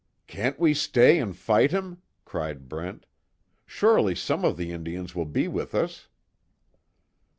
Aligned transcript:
"Can't 0.25 0.57
we 0.57 0.73
stay 0.73 1.19
and 1.19 1.37
fight 1.37 1.69
him?" 1.69 2.01
cried 2.25 2.67
Brent, 2.67 3.05
"Surely 3.67 4.15
some 4.15 4.43
of 4.43 4.57
the 4.57 4.71
Indians 4.71 5.13
will 5.13 5.27
be 5.27 5.47
with 5.47 5.75
us." 5.75 6.07